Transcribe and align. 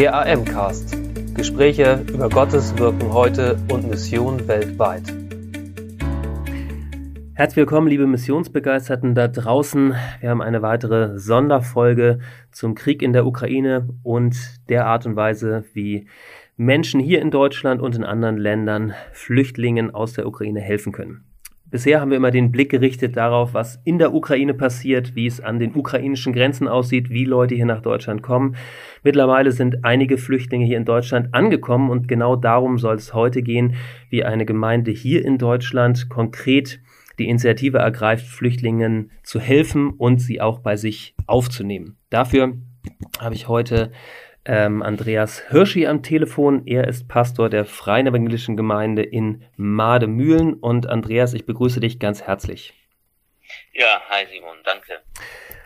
Der 0.00 0.14
AM-Cast. 0.14 0.96
Gespräche 1.34 2.02
über 2.10 2.30
Gottes 2.30 2.78
Wirken 2.78 3.12
heute 3.12 3.58
und 3.70 3.86
Mission 3.86 4.48
weltweit. 4.48 5.02
Herzlich 7.34 7.56
willkommen, 7.58 7.86
liebe 7.86 8.06
Missionsbegeisterten 8.06 9.14
da 9.14 9.28
draußen. 9.28 9.94
Wir 10.20 10.30
haben 10.30 10.40
eine 10.40 10.62
weitere 10.62 11.18
Sonderfolge 11.18 12.20
zum 12.50 12.74
Krieg 12.74 13.02
in 13.02 13.12
der 13.12 13.26
Ukraine 13.26 13.90
und 14.02 14.38
der 14.70 14.86
Art 14.86 15.04
und 15.04 15.16
Weise, 15.16 15.64
wie 15.74 16.08
Menschen 16.56 16.98
hier 16.98 17.20
in 17.20 17.30
Deutschland 17.30 17.82
und 17.82 17.94
in 17.94 18.02
anderen 18.02 18.38
Ländern 18.38 18.94
Flüchtlingen 19.12 19.94
aus 19.94 20.14
der 20.14 20.26
Ukraine 20.26 20.62
helfen 20.62 20.92
können. 20.92 21.29
Bisher 21.70 22.00
haben 22.00 22.10
wir 22.10 22.16
immer 22.16 22.32
den 22.32 22.50
Blick 22.50 22.70
gerichtet 22.70 23.16
darauf, 23.16 23.54
was 23.54 23.80
in 23.84 23.98
der 23.98 24.12
Ukraine 24.12 24.54
passiert, 24.54 25.14
wie 25.14 25.26
es 25.26 25.40
an 25.40 25.58
den 25.58 25.74
ukrainischen 25.74 26.32
Grenzen 26.32 26.66
aussieht, 26.66 27.10
wie 27.10 27.24
Leute 27.24 27.54
hier 27.54 27.66
nach 27.66 27.80
Deutschland 27.80 28.22
kommen. 28.22 28.56
Mittlerweile 29.04 29.52
sind 29.52 29.84
einige 29.84 30.18
Flüchtlinge 30.18 30.64
hier 30.66 30.78
in 30.78 30.84
Deutschland 30.84 31.32
angekommen 31.32 31.90
und 31.90 32.08
genau 32.08 32.34
darum 32.34 32.78
soll 32.78 32.96
es 32.96 33.14
heute 33.14 33.42
gehen, 33.42 33.74
wie 34.08 34.24
eine 34.24 34.46
Gemeinde 34.46 34.90
hier 34.90 35.24
in 35.24 35.38
Deutschland 35.38 36.08
konkret 36.08 36.80
die 37.20 37.28
Initiative 37.28 37.78
ergreift, 37.78 38.26
Flüchtlingen 38.26 39.12
zu 39.22 39.38
helfen 39.38 39.90
und 39.90 40.20
sie 40.20 40.40
auch 40.40 40.60
bei 40.60 40.76
sich 40.76 41.14
aufzunehmen. 41.26 41.96
Dafür 42.08 42.54
habe 43.20 43.34
ich 43.34 43.46
heute 43.46 43.92
ähm, 44.44 44.82
Andreas 44.82 45.42
Hirschi 45.50 45.86
am 45.86 46.02
Telefon. 46.02 46.66
Er 46.66 46.88
ist 46.88 47.08
Pastor 47.08 47.48
der 47.50 47.64
Freien 47.64 48.06
Evangelischen 48.06 48.56
Gemeinde 48.56 49.02
in 49.02 49.44
Mademühlen. 49.56 50.54
Und 50.54 50.86
Andreas, 50.88 51.34
ich 51.34 51.46
begrüße 51.46 51.80
dich 51.80 51.98
ganz 51.98 52.22
herzlich. 52.22 52.74
Ja, 53.72 54.00
hi 54.08 54.26
Simon, 54.30 54.56
danke. 54.64 55.00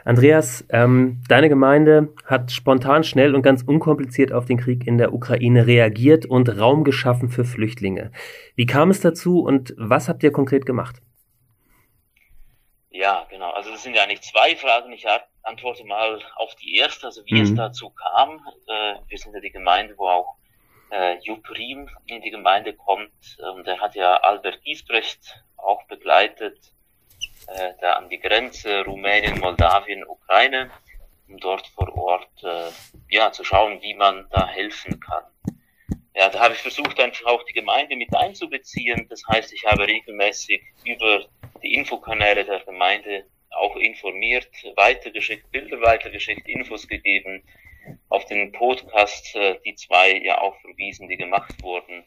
Andreas, 0.04 0.64
ähm, 0.68 1.22
deine 1.28 1.48
Gemeinde 1.48 2.14
hat 2.26 2.52
spontan, 2.52 3.04
schnell 3.04 3.34
und 3.34 3.42
ganz 3.42 3.62
unkompliziert 3.62 4.32
auf 4.32 4.44
den 4.44 4.58
Krieg 4.58 4.86
in 4.86 4.98
der 4.98 5.14
Ukraine 5.14 5.66
reagiert 5.66 6.26
und 6.26 6.48
Raum 6.58 6.84
geschaffen 6.84 7.30
für 7.30 7.44
Flüchtlinge. 7.44 8.12
Wie 8.54 8.66
kam 8.66 8.90
es 8.90 9.00
dazu 9.00 9.40
und 9.40 9.74
was 9.78 10.08
habt 10.08 10.22
ihr 10.22 10.30
konkret 10.30 10.66
gemacht? 10.66 10.96
Ja, 12.90 13.26
genau. 13.30 13.50
Also 13.50 13.70
das 13.70 13.82
sind 13.82 13.94
ja 13.96 14.02
eigentlich 14.02 14.20
zwei 14.20 14.54
Fragen. 14.56 14.92
Ich 14.92 15.06
antworte 15.44 15.84
mal 15.84 16.20
auf 16.36 16.54
die 16.56 16.76
erste, 16.76 17.06
also 17.06 17.24
wie 17.26 17.34
mhm. 17.34 17.42
es 17.42 17.54
dazu 17.54 17.90
kam. 17.90 18.46
Äh, 18.66 18.96
wir 19.06 19.18
sind 19.18 19.34
ja 19.34 19.40
die 19.40 19.50
Gemeinde, 19.50 19.94
wo 19.96 20.08
auch 20.08 20.36
äh, 20.90 21.18
Juprim 21.22 21.88
in 22.06 22.22
die 22.22 22.30
Gemeinde 22.30 22.74
kommt. 22.74 23.38
Und 23.54 23.66
er 23.66 23.80
hat 23.80 23.94
ja 23.94 24.16
Albert 24.16 24.62
Giesbrecht 24.62 25.44
auch 25.56 25.82
begleitet, 25.86 26.58
äh, 27.48 27.72
da 27.80 27.94
an 27.94 28.08
die 28.08 28.18
Grenze 28.18 28.84
Rumänien, 28.84 29.38
Moldawien, 29.38 30.04
Ukraine, 30.06 30.70
um 31.28 31.38
dort 31.38 31.66
vor 31.68 31.94
Ort 31.96 32.42
äh, 32.42 32.70
ja 33.08 33.32
zu 33.32 33.44
schauen, 33.44 33.80
wie 33.82 33.94
man 33.94 34.26
da 34.30 34.46
helfen 34.46 35.00
kann. 35.00 35.24
Ja, 36.16 36.28
da 36.28 36.40
habe 36.40 36.54
ich 36.54 36.60
versucht, 36.60 37.00
einfach 37.00 37.26
auch 37.26 37.42
die 37.44 37.52
Gemeinde 37.52 37.96
mit 37.96 38.14
einzubeziehen. 38.14 39.08
Das 39.08 39.22
heißt, 39.26 39.52
ich 39.52 39.64
habe 39.64 39.86
regelmäßig 39.86 40.62
über 40.84 41.24
die 41.60 41.74
Infokanäle 41.74 42.44
der 42.44 42.60
Gemeinde 42.60 43.26
auch 43.56 43.76
informiert, 43.76 44.50
weitergeschickt, 44.76 45.50
Bilder 45.50 45.80
weitergeschickt, 45.80 46.48
Infos 46.48 46.86
gegeben, 46.88 47.42
auf 48.08 48.24
den 48.26 48.52
Podcast 48.52 49.34
äh, 49.36 49.58
die 49.64 49.74
zwei 49.74 50.16
ja 50.18 50.40
auch 50.40 50.58
verwiesen, 50.60 51.08
die 51.08 51.16
gemacht 51.16 51.62
wurden. 51.62 52.04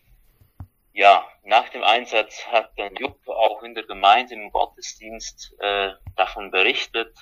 Ja, 0.94 1.28
nach 1.44 1.70
dem 1.70 1.84
Einsatz 1.84 2.46
hat 2.48 2.72
dann 2.78 2.96
Jupp 2.96 3.28
auch 3.28 3.62
in 3.62 3.76
der 3.76 3.84
Gemeinde 3.84 4.34
im 4.34 4.52
Gottesdienst 4.52 5.56
äh, 5.60 5.92
davon 6.16 6.50
berichtet. 6.50 7.16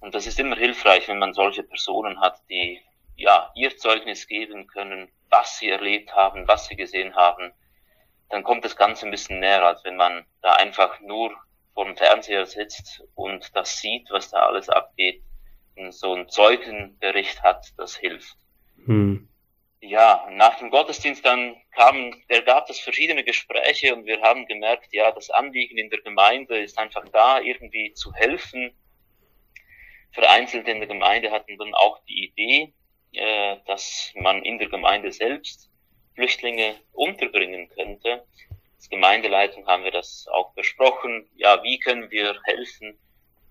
Und 0.00 0.14
das 0.16 0.26
ist 0.26 0.40
immer 0.40 0.56
hilfreich, 0.56 1.06
wenn 1.06 1.20
man 1.20 1.32
solche 1.32 1.62
Personen 1.62 2.20
hat, 2.20 2.40
die 2.50 2.80
ja 3.14 3.52
ihr 3.54 3.76
Zeugnis 3.76 4.26
geben 4.26 4.66
können, 4.66 5.12
was 5.30 5.58
sie 5.58 5.68
erlebt 5.68 6.12
haben, 6.16 6.48
was 6.48 6.66
sie 6.66 6.74
gesehen 6.74 7.14
haben 7.14 7.52
dann 8.32 8.44
kommt 8.44 8.64
das 8.64 8.76
Ganze 8.76 9.04
ein 9.04 9.10
bisschen 9.10 9.40
näher, 9.40 9.62
als 9.62 9.84
wenn 9.84 9.96
man 9.96 10.24
da 10.40 10.54
einfach 10.54 11.00
nur 11.00 11.36
vor 11.74 11.84
dem 11.84 11.96
Fernseher 11.96 12.46
sitzt 12.46 13.02
und 13.14 13.54
das 13.54 13.78
sieht, 13.78 14.10
was 14.10 14.30
da 14.30 14.46
alles 14.46 14.68
abgeht 14.68 15.22
so 15.90 16.14
ein 16.14 16.28
Zeugenbericht 16.28 17.42
hat, 17.42 17.72
das 17.76 17.96
hilft. 17.96 18.36
Hm. 18.84 19.28
Ja, 19.80 20.28
nach 20.30 20.58
dem 20.58 20.70
Gottesdienst 20.70 21.24
dann 21.24 21.56
kamen, 21.72 22.22
der 22.30 22.42
gab 22.42 22.70
es 22.70 22.78
verschiedene 22.78 23.24
Gespräche 23.24 23.94
und 23.94 24.06
wir 24.06 24.20
haben 24.20 24.46
gemerkt, 24.46 24.92
ja, 24.92 25.10
das 25.10 25.30
Anliegen 25.30 25.76
in 25.76 25.90
der 25.90 26.00
Gemeinde 26.00 26.58
ist 26.58 26.78
einfach 26.78 27.04
da, 27.08 27.40
irgendwie 27.40 27.92
zu 27.94 28.12
helfen. 28.14 28.72
Vereinzelt 30.12 30.68
in 30.68 30.78
der 30.78 30.88
Gemeinde 30.88 31.32
hatten 31.32 31.58
dann 31.58 31.74
auch 31.74 31.98
die 32.04 32.26
Idee, 32.26 32.72
äh, 33.12 33.56
dass 33.66 34.12
man 34.14 34.44
in 34.44 34.58
der 34.58 34.68
Gemeinde 34.68 35.10
selbst 35.10 35.70
Flüchtlinge 36.14 36.76
unterbringen 36.92 37.68
könnte. 37.70 38.24
Als 38.82 38.90
Gemeindeleitung 38.90 39.64
haben 39.68 39.84
wir 39.84 39.92
das 39.92 40.26
auch 40.32 40.54
besprochen. 40.54 41.30
Ja, 41.36 41.62
wie 41.62 41.78
können 41.78 42.10
wir 42.10 42.40
helfen? 42.42 42.98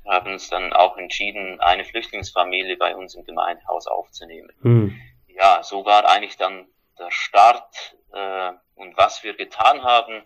Wir 0.03 0.11
haben 0.11 0.33
uns 0.33 0.49
dann 0.49 0.73
auch 0.73 0.97
entschieden, 0.97 1.61
eine 1.61 1.85
Flüchtlingsfamilie 1.85 2.75
bei 2.75 2.93
uns 2.97 3.15
im 3.15 3.23
Gemeindehaus 3.23 3.87
aufzunehmen. 3.87 4.51
Hm. 4.61 5.01
Ja, 5.27 5.63
so 5.63 5.85
war 5.85 6.03
eigentlich 6.03 6.35
dann 6.35 6.67
der 6.99 7.11
Start 7.11 7.95
äh, 8.11 8.51
und 8.75 8.97
was 8.97 9.23
wir 9.23 9.33
getan 9.33 9.83
haben. 9.83 10.25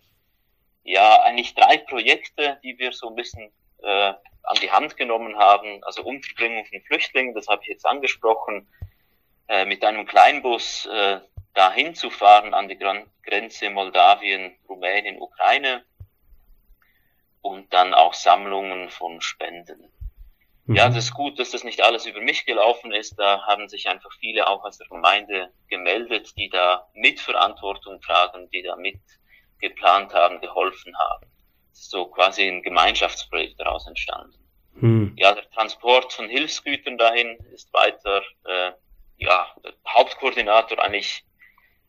Ja, 0.81 1.21
eigentlich 1.21 1.53
drei 1.53 1.77
Projekte, 1.77 2.59
die 2.63 2.79
wir 2.79 2.91
so 2.91 3.09
ein 3.09 3.15
bisschen 3.15 3.51
äh, 3.83 4.13
an 4.41 4.57
die 4.59 4.71
Hand 4.71 4.97
genommen 4.97 5.37
haben. 5.37 5.83
Also 5.83 6.01
Unterbringung 6.01 6.65
von 6.65 6.81
Flüchtlingen, 6.81 7.35
das 7.35 7.47
habe 7.47 7.61
ich 7.61 7.67
jetzt 7.67 7.85
angesprochen. 7.85 8.67
Äh, 9.47 9.65
mit 9.65 9.85
einem 9.85 10.07
Kleinbus 10.07 10.87
äh, 10.87 11.19
dahin 11.55 11.95
zu 11.95 12.09
fahren 12.09 12.53
an 12.53 12.67
die 12.67 12.77
Grenze 12.77 13.69
Moldawien, 13.69 14.55
Rumänien, 14.69 15.19
Ukraine 15.19 15.83
und 17.41 17.73
dann 17.73 17.93
auch 17.93 18.13
Sammlungen 18.13 18.89
von 18.89 19.21
Spenden. 19.21 19.91
Mhm. 20.65 20.75
Ja, 20.75 20.87
das 20.87 20.97
ist 20.97 21.13
gut, 21.13 21.39
dass 21.39 21.51
das 21.51 21.63
nicht 21.63 21.81
alles 21.81 22.05
über 22.05 22.21
mich 22.21 22.45
gelaufen 22.45 22.91
ist. 22.91 23.15
Da 23.17 23.45
haben 23.45 23.69
sich 23.69 23.87
einfach 23.87 24.11
viele 24.19 24.47
auch 24.47 24.63
aus 24.63 24.77
der 24.77 24.87
Gemeinde 24.87 25.51
gemeldet, 25.69 26.33
die 26.37 26.49
da 26.49 26.87
Mitverantwortung 26.93 28.01
tragen, 28.01 28.49
die 28.51 28.61
da 28.61 28.75
mit 28.75 28.99
geplant 29.59 30.13
haben, 30.13 30.41
geholfen 30.41 30.97
haben. 30.97 31.25
so 31.77 32.05
quasi 32.05 32.47
ein 32.47 32.63
Gemeinschaftsprojekt 32.63 33.59
daraus 33.59 33.85
entstanden. 33.85 34.37
Mhm. 34.75 35.13
Ja, 35.17 35.33
der 35.33 35.49
Transport 35.51 36.13
von 36.13 36.29
Hilfsgütern 36.29 36.97
dahin 36.97 37.37
ist 37.53 37.71
weiter, 37.73 38.21
äh, 38.45 38.71
ja, 39.17 39.47
der 39.63 39.73
Hauptkoordinator 39.87 40.79
eigentlich 40.81 41.25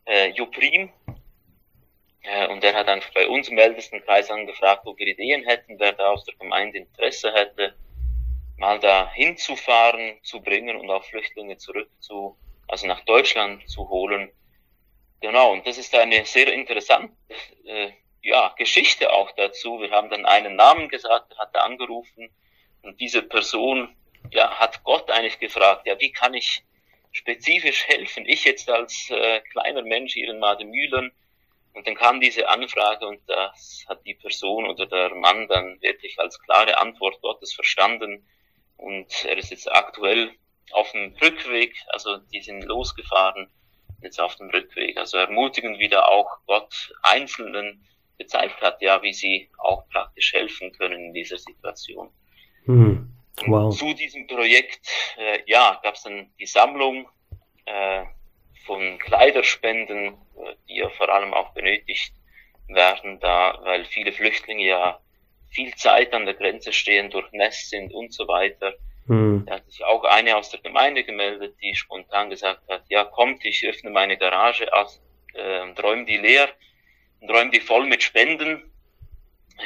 äh, 0.07 0.29
Juprim. 0.29 0.91
Äh, 2.21 2.47
und 2.47 2.63
der 2.63 2.73
hat 2.73 2.87
einfach 2.87 3.13
bei 3.13 3.27
uns 3.27 3.49
im 3.49 3.57
Ältestenkreis 3.57 4.29
angefragt, 4.29 4.85
ob 4.85 4.97
wir 4.97 5.07
Ideen 5.07 5.43
hätten, 5.43 5.79
wer 5.79 5.93
da 5.93 6.11
aus 6.11 6.25
der 6.25 6.35
Gemeinde 6.35 6.79
Interesse 6.79 7.31
hätte, 7.33 7.75
mal 8.57 8.79
da 8.79 9.11
hinzufahren, 9.13 10.17
zu 10.23 10.41
bringen 10.41 10.77
und 10.77 10.89
auch 10.89 11.03
Flüchtlinge 11.03 11.57
zurück 11.57 11.89
zu, 11.99 12.37
also 12.67 12.87
nach 12.87 13.01
Deutschland 13.05 13.69
zu 13.69 13.87
holen. 13.89 14.31
Genau, 15.21 15.51
und 15.51 15.65
das 15.65 15.77
ist 15.77 15.95
eine 15.95 16.25
sehr 16.25 16.51
interessante 16.53 17.13
äh, 17.65 17.91
ja, 18.21 18.53
Geschichte 18.57 19.11
auch 19.11 19.31
dazu. 19.31 19.79
Wir 19.79 19.91
haben 19.91 20.09
dann 20.09 20.25
einen 20.25 20.55
Namen 20.55 20.89
gesagt, 20.89 21.31
er 21.33 21.37
hat 21.39 21.55
da 21.55 21.61
angerufen 21.61 22.29
und 22.81 22.99
diese 22.99 23.23
Person 23.23 23.95
ja, 24.31 24.59
hat 24.59 24.83
Gott 24.83 25.09
eigentlich 25.09 25.39
gefragt, 25.39 25.87
ja, 25.87 25.99
wie 25.99 26.11
kann 26.11 26.33
ich 26.33 26.63
spezifisch 27.17 27.87
helfen. 27.87 28.25
Ich 28.25 28.45
jetzt 28.45 28.69
als 28.69 29.09
äh, 29.09 29.41
kleiner 29.51 29.81
Mensch 29.81 30.13
hier 30.13 30.29
in 30.29 30.39
Mademühlen. 30.39 31.11
Und 31.73 31.85
dann 31.85 31.95
kam 31.95 32.19
diese 32.21 32.47
Anfrage 32.49 33.05
und 33.05 33.21
das 33.27 33.85
hat 33.87 34.05
die 34.05 34.15
Person 34.15 34.65
oder 34.65 34.85
der 34.87 35.13
Mann 35.13 35.47
dann 35.47 35.79
wirklich 35.81 36.17
als 36.19 36.39
klare 36.41 36.77
Antwort 36.79 37.21
Gottes 37.21 37.53
verstanden. 37.53 38.25
Und 38.77 39.07
er 39.25 39.37
ist 39.37 39.51
jetzt 39.51 39.71
aktuell 39.71 40.31
auf 40.71 40.91
dem 40.91 41.15
Rückweg, 41.21 41.75
also 41.87 42.17
die 42.17 42.41
sind 42.41 42.63
losgefahren, 42.63 43.49
jetzt 44.01 44.19
auf 44.19 44.35
dem 44.35 44.49
Rückweg. 44.49 44.97
Also 44.97 45.17
ermutigend 45.17 45.79
wieder 45.79 46.09
auch 46.09 46.39
Gott 46.47 46.93
Einzelnen 47.03 47.85
gezeigt 48.17 48.61
hat, 48.61 48.81
ja, 48.81 49.01
wie 49.03 49.13
sie 49.13 49.49
auch 49.59 49.87
praktisch 49.89 50.33
helfen 50.33 50.71
können 50.73 51.05
in 51.05 51.13
dieser 51.13 51.37
Situation. 51.37 52.09
Hm. 52.65 53.16
Wow. 53.45 53.75
Zu 53.75 53.93
diesem 53.93 54.25
Projekt 54.27 54.79
äh, 55.17 55.39
ja, 55.45 55.79
gab 55.83 55.95
es 55.95 56.03
dann 56.03 56.31
die 56.39 56.47
Sammlung 56.47 57.07
äh, 57.65 58.03
von 58.65 58.97
Kleiderspenden, 58.99 60.13
äh, 60.13 60.55
die 60.67 60.77
ja 60.77 60.89
vor 60.89 61.09
allem 61.09 61.33
auch 61.33 61.53
benötigt 61.53 62.13
werden, 62.67 63.19
da, 63.19 63.59
weil 63.63 63.85
viele 63.85 64.11
Flüchtlinge 64.11 64.65
ja 64.65 64.99
viel 65.49 65.73
Zeit 65.75 66.13
an 66.13 66.25
der 66.25 66.33
Grenze 66.33 66.73
stehen, 66.73 67.09
durchnässt 67.09 67.69
sind 67.69 67.93
und 67.93 68.13
so 68.13 68.27
weiter. 68.27 68.73
Hm. 69.07 69.45
Da 69.45 69.55
hat 69.55 69.69
sich 69.69 69.83
auch 69.85 70.03
eine 70.03 70.35
aus 70.35 70.49
der 70.49 70.59
Gemeinde 70.59 71.03
gemeldet, 71.03 71.55
die 71.61 71.75
spontan 71.75 72.29
gesagt 72.29 72.67
hat, 72.67 72.83
ja 72.89 73.05
kommt, 73.05 73.45
ich 73.45 73.65
öffne 73.65 73.89
meine 73.89 74.17
Garage 74.17 74.73
aus, 74.73 75.01
äh, 75.33 75.61
und 75.61 75.81
räume 75.81 76.05
die 76.05 76.17
leer 76.17 76.49
und 77.21 77.29
räume 77.29 77.51
die 77.51 77.61
voll 77.61 77.85
mit 77.85 78.03
Spenden 78.03 78.71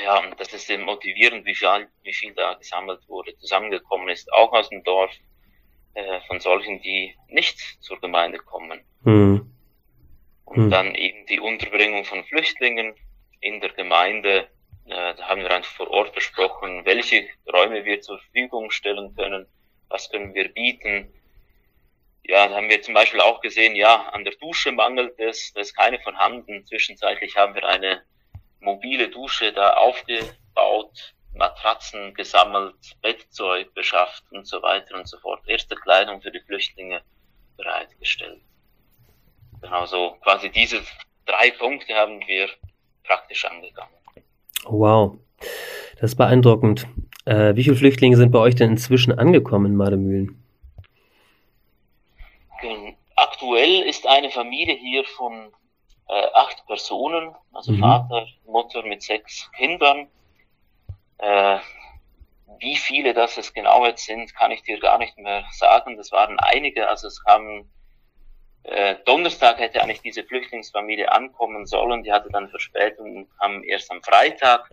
ja, 0.03 0.19
und 0.19 0.39
das 0.39 0.53
ist 0.53 0.69
eben 0.69 0.83
motivierend, 0.83 1.45
wie 1.45 1.55
viel, 1.55 1.87
wie 2.03 2.13
viel 2.13 2.33
da 2.33 2.53
gesammelt 2.53 3.07
wurde, 3.07 3.37
zusammengekommen 3.37 4.09
ist, 4.09 4.31
auch 4.33 4.51
aus 4.53 4.69
dem 4.69 4.83
Dorf. 4.83 5.11
äh, 5.93 6.21
von 6.27 6.39
solchen, 6.39 6.81
die 6.81 7.15
nicht 7.27 7.59
zur 7.81 7.99
Gemeinde 7.99 8.37
kommen. 8.39 8.81
Mhm. 9.03 9.51
Und 10.45 10.65
mhm. 10.65 10.69
dann 10.69 10.95
eben 10.95 11.25
die 11.27 11.39
Unterbringung 11.39 12.05
von 12.05 12.23
Flüchtlingen 12.25 12.95
in 13.39 13.59
der 13.61 13.71
Gemeinde. 13.71 14.47
Äh, 14.85 15.15
da 15.15 15.27
haben 15.27 15.41
wir 15.41 15.51
einfach 15.51 15.75
vor 15.75 15.89
Ort 15.91 16.13
besprochen, 16.13 16.85
welche 16.85 17.27
Räume 17.51 17.85
wir 17.85 18.01
zur 18.01 18.19
Verfügung 18.19 18.71
stellen 18.71 19.15
können, 19.15 19.47
was 19.89 20.09
können 20.09 20.33
wir 20.33 20.49
bieten. 20.49 21.13
Ja, 22.23 22.47
da 22.47 22.55
haben 22.55 22.69
wir 22.69 22.81
zum 22.81 22.93
Beispiel 22.93 23.19
auch 23.19 23.41
gesehen, 23.41 23.75
ja, 23.75 24.09
an 24.09 24.23
der 24.23 24.35
Dusche 24.35 24.71
mangelt 24.71 25.19
es, 25.19 25.53
da 25.53 25.61
ist 25.61 25.75
keine 25.75 25.99
vorhanden. 25.99 26.65
Zwischenzeitlich 26.65 27.35
haben 27.35 27.55
wir 27.55 27.65
eine 27.65 28.03
mobile 28.61 29.09
Dusche 29.09 29.51
da 29.51 29.73
aufgebaut, 29.73 31.13
Matratzen 31.33 32.13
gesammelt, 32.13 32.75
Bettzeug 33.01 33.73
beschafft 33.73 34.23
und 34.31 34.47
so 34.47 34.61
weiter 34.61 34.95
und 34.95 35.07
so 35.07 35.17
fort. 35.19 35.41
Erste 35.47 35.75
Kleidung 35.75 36.21
für 36.21 36.31
die 36.31 36.41
Flüchtlinge 36.41 37.01
bereitgestellt. 37.57 38.41
Genau 39.61 39.85
so, 39.85 40.17
quasi 40.21 40.49
diese 40.49 40.81
drei 41.25 41.51
Punkte 41.51 41.93
haben 41.93 42.19
wir 42.27 42.49
praktisch 43.03 43.45
angegangen. 43.45 43.93
Wow, 44.65 45.17
das 45.99 46.11
ist 46.11 46.15
beeindruckend. 46.15 46.87
Äh, 47.25 47.55
wie 47.55 47.63
viele 47.63 47.75
Flüchtlinge 47.75 48.17
sind 48.17 48.31
bei 48.31 48.39
euch 48.39 48.55
denn 48.55 48.71
inzwischen 48.71 49.17
angekommen 49.17 49.67
in 49.67 49.75
Mademühlen? 49.75 50.43
Aktuell 53.15 53.81
ist 53.83 54.07
eine 54.07 54.29
Familie 54.29 54.75
hier 54.75 55.03
von 55.03 55.51
äh, 56.11 56.27
acht 56.33 56.65
Personen, 56.67 57.33
also 57.53 57.71
mhm. 57.71 57.79
Vater, 57.79 58.27
Mutter 58.45 58.83
mit 58.83 59.01
sechs 59.01 59.49
Kindern. 59.53 60.09
Äh, 61.19 61.59
wie 62.59 62.75
viele 62.75 63.13
das 63.13 63.37
es 63.37 63.53
genau 63.53 63.85
jetzt 63.85 64.05
sind, 64.05 64.35
kann 64.35 64.51
ich 64.51 64.61
dir 64.61 64.79
gar 64.79 64.97
nicht 64.97 65.17
mehr 65.17 65.45
sagen. 65.53 65.97
Das 65.97 66.11
waren 66.11 66.37
einige, 66.39 66.89
also 66.89 67.07
es 67.07 67.23
kamen 67.23 67.71
äh, 68.63 68.95
Donnerstag 69.05 69.57
hätte 69.57 69.81
eigentlich 69.81 70.01
diese 70.01 70.23
Flüchtlingsfamilie 70.23 71.11
ankommen 71.11 71.65
sollen, 71.65 72.03
die 72.03 72.11
hatte 72.11 72.29
dann 72.29 72.49
Verspätung 72.49 73.15
und 73.15 73.39
kam 73.39 73.63
erst 73.63 73.89
am 73.89 74.03
Freitag. 74.03 74.69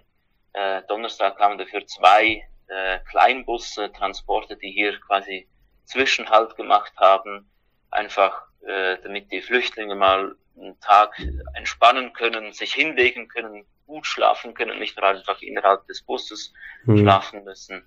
Äh, 0.52 0.82
Donnerstag 0.88 1.38
kamen 1.38 1.56
dafür 1.56 1.86
zwei 1.86 2.46
äh, 2.66 2.98
Kleinbusse, 3.10 3.92
Transporte, 3.92 4.56
die 4.56 4.72
hier 4.72 4.98
quasi 5.00 5.48
Zwischenhalt 5.84 6.56
gemacht 6.56 6.92
haben, 6.96 7.50
einfach 7.90 8.42
äh, 8.66 8.98
damit 9.02 9.32
die 9.32 9.40
Flüchtlinge 9.40 9.94
mal 9.94 10.36
einen 10.60 10.80
Tag 10.80 11.20
entspannen 11.54 12.12
können, 12.12 12.52
sich 12.52 12.72
hinlegen 12.74 13.28
können, 13.28 13.64
gut 13.86 14.06
schlafen 14.06 14.54
können, 14.54 14.78
nicht 14.78 15.00
einfach 15.02 15.40
innerhalb 15.42 15.86
des 15.86 16.02
Busses 16.02 16.52
mhm. 16.84 16.98
schlafen 16.98 17.44
müssen. 17.44 17.86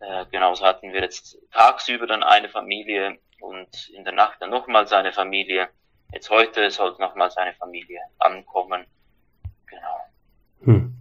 Äh, 0.00 0.24
genauso 0.30 0.64
hatten 0.64 0.92
wir 0.92 1.00
jetzt 1.02 1.38
tagsüber 1.52 2.06
dann 2.06 2.22
eine 2.22 2.48
Familie 2.48 3.18
und 3.40 3.90
in 3.96 4.04
der 4.04 4.14
Nacht 4.14 4.40
dann 4.40 4.50
nochmal 4.50 4.86
seine 4.86 5.12
Familie. 5.12 5.68
Jetzt 6.12 6.30
heute 6.30 6.70
sollte 6.70 7.00
nochmal 7.00 7.30
seine 7.30 7.54
Familie 7.54 8.00
ankommen. 8.18 8.84
Genau. 9.66 9.96
Hm. 10.64 10.94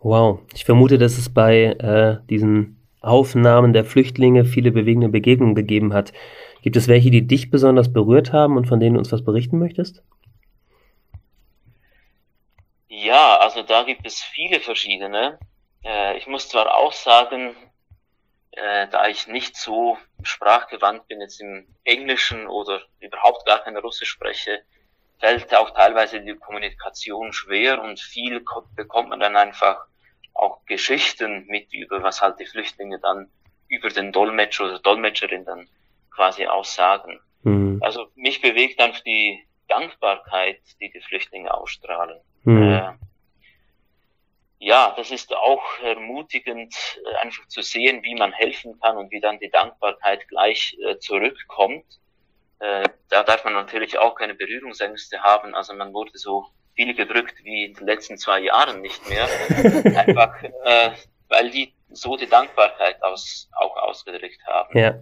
Wow, 0.00 0.40
ich 0.54 0.64
vermute, 0.64 0.98
dass 0.98 1.18
es 1.18 1.32
bei 1.32 1.64
äh, 1.64 2.18
diesen 2.28 2.78
Aufnahmen 3.00 3.72
der 3.72 3.84
Flüchtlinge 3.84 4.44
viele 4.44 4.72
bewegende 4.72 5.08
Begegnungen 5.08 5.54
gegeben 5.54 5.92
hat. 5.92 6.12
Gibt 6.62 6.76
es 6.76 6.88
welche, 6.88 7.10
die 7.10 7.26
dich 7.26 7.50
besonders 7.50 7.92
berührt 7.92 8.32
haben 8.32 8.56
und 8.56 8.66
von 8.66 8.80
denen 8.80 8.94
du 8.94 8.98
uns 8.98 9.12
was 9.12 9.24
berichten 9.24 9.58
möchtest? 9.58 10.02
Ja, 12.88 13.38
also 13.38 13.62
da 13.62 13.84
gibt 13.84 14.06
es 14.06 14.20
viele 14.20 14.60
verschiedene. 14.60 15.38
Äh, 15.84 16.18
ich 16.18 16.26
muss 16.26 16.48
zwar 16.48 16.74
auch 16.74 16.92
sagen, 16.92 17.54
äh, 18.52 18.88
da 18.88 19.06
ich 19.06 19.28
nicht 19.28 19.56
so 19.56 19.96
sprachgewandt 20.22 21.06
bin 21.06 21.20
jetzt 21.20 21.40
im 21.40 21.66
Englischen 21.84 22.48
oder 22.48 22.82
überhaupt 22.98 23.46
gar 23.46 23.60
kein 23.60 23.76
Russisch 23.76 24.10
spreche, 24.10 24.62
fällt 25.20 25.54
auch 25.54 25.70
teilweise 25.70 26.20
die 26.20 26.34
Kommunikation 26.34 27.32
schwer 27.32 27.82
und 27.82 28.00
viel 28.00 28.44
bekommt 28.74 29.10
man 29.10 29.20
dann 29.20 29.36
einfach 29.36 29.86
auch 30.34 30.64
Geschichten 30.66 31.46
mit 31.46 31.72
über, 31.72 32.02
was 32.02 32.20
halt 32.20 32.38
die 32.40 32.46
Flüchtlinge 32.46 32.98
dann 33.00 33.30
über 33.68 33.90
den 33.90 34.12
Dolmetscher 34.12 34.64
oder 34.64 34.78
Dolmetscherin 34.78 35.44
dann 35.44 35.68
quasi 36.18 36.46
aussagen. 36.46 37.20
Mhm. 37.42 37.78
Also 37.80 38.08
mich 38.16 38.42
bewegt 38.42 38.80
einfach 38.80 39.02
die 39.04 39.46
Dankbarkeit, 39.68 40.60
die 40.80 40.90
die 40.90 41.00
Flüchtlinge 41.00 41.54
ausstrahlen. 41.54 42.18
Mhm. 42.42 42.62
Äh, 42.72 42.92
ja, 44.58 44.92
das 44.96 45.12
ist 45.12 45.32
auch 45.32 45.62
ermutigend, 45.80 46.74
äh, 46.74 47.24
einfach 47.24 47.46
zu 47.46 47.62
sehen, 47.62 48.02
wie 48.02 48.16
man 48.16 48.32
helfen 48.32 48.80
kann 48.80 48.96
und 48.96 49.12
wie 49.12 49.20
dann 49.20 49.38
die 49.38 49.50
Dankbarkeit 49.50 50.26
gleich 50.26 50.76
äh, 50.84 50.98
zurückkommt. 50.98 51.86
Äh, 52.58 52.88
da 53.08 53.22
darf 53.22 53.44
man 53.44 53.52
natürlich 53.52 53.96
auch 53.96 54.16
keine 54.16 54.34
Berührungsängste 54.34 55.22
haben. 55.22 55.54
Also 55.54 55.72
man 55.74 55.94
wurde 55.94 56.18
so 56.18 56.46
viel 56.74 56.94
gedrückt 56.94 57.36
wie 57.44 57.66
in 57.66 57.74
den 57.74 57.86
letzten 57.86 58.18
zwei 58.18 58.40
Jahren 58.40 58.80
nicht 58.80 59.08
mehr. 59.08 59.28
einfach, 59.96 60.42
äh, 60.42 60.90
weil 61.28 61.50
die 61.50 61.72
so 61.90 62.16
die 62.16 62.28
Dankbarkeit 62.28 63.00
aus, 63.04 63.48
auch 63.56 63.76
ausgedrückt 63.76 64.44
haben. 64.44 64.76
Ja. 64.76 64.94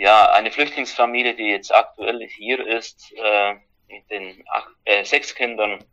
Ja, 0.00 0.32
eine 0.32 0.50
Flüchtlingsfamilie, 0.50 1.34
die 1.34 1.50
jetzt 1.50 1.74
aktuell 1.74 2.26
hier 2.26 2.66
ist, 2.66 3.12
äh, 3.18 3.54
mit 3.86 4.10
den 4.10 4.42
acht, 4.48 4.70
äh, 4.86 5.04
sechs 5.04 5.34
Kindern, 5.34 5.84